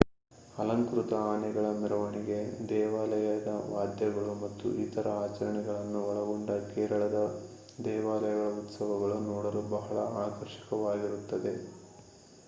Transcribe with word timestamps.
ಅಲಂಕೃತ 0.61 1.11
ಆನೆಗಳ 1.25 1.65
ಮೆರವಣಿಗೆ 1.75 2.37
ದೇವಾಲಯದ 2.69 3.49
ವಾದ್ಯಗಳು 3.67 4.33
ಮತ್ತು 4.41 4.69
ಇತರ 4.85 5.05
ಆಚರಣೆಗಳನ್ನು 5.19 6.01
ಒಳಗೊಂಡ 6.07 6.49
ಕೇರಳದ 6.71 7.19
ದೇವಾಲಯಗಳ 7.85 8.49
ಉತ್ಸವಗಳು 8.63 9.19
ನೋಡಲು 9.29 9.63
ಬಹಳ 9.71 9.97
ಆಕರ್ಷಕವಾಗಿರುತ್ತದೆ 10.19 11.55